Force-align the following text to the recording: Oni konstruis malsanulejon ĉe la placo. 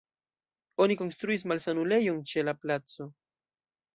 Oni 0.85 0.95
konstruis 1.01 1.43
malsanulejon 1.51 2.19
ĉe 2.31 2.47
la 2.47 2.57
placo. 2.63 3.09